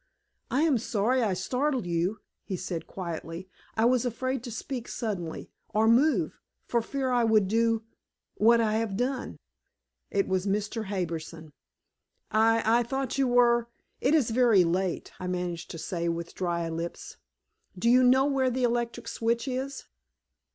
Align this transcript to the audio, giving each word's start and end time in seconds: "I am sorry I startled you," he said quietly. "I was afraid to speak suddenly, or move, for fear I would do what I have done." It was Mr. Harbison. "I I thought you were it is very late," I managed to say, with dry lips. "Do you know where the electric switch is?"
"I 0.49 0.63
am 0.63 0.79
sorry 0.79 1.21
I 1.21 1.35
startled 1.35 1.85
you," 1.85 2.21
he 2.43 2.57
said 2.57 2.87
quietly. 2.87 3.47
"I 3.77 3.85
was 3.85 4.03
afraid 4.03 4.41
to 4.45 4.51
speak 4.51 4.87
suddenly, 4.87 5.51
or 5.75 5.87
move, 5.87 6.39
for 6.65 6.81
fear 6.81 7.11
I 7.11 7.23
would 7.23 7.47
do 7.47 7.83
what 8.33 8.59
I 8.59 8.77
have 8.77 8.97
done." 8.97 9.37
It 10.09 10.27
was 10.27 10.47
Mr. 10.47 10.85
Harbison. 10.85 11.53
"I 12.31 12.63
I 12.65 12.81
thought 12.81 13.19
you 13.19 13.27
were 13.27 13.67
it 13.99 14.15
is 14.15 14.31
very 14.31 14.63
late," 14.63 15.11
I 15.19 15.27
managed 15.27 15.69
to 15.69 15.77
say, 15.77 16.09
with 16.09 16.33
dry 16.33 16.67
lips. 16.67 17.17
"Do 17.77 17.87
you 17.87 18.01
know 18.03 18.25
where 18.25 18.49
the 18.49 18.63
electric 18.63 19.07
switch 19.07 19.47
is?" 19.47 19.85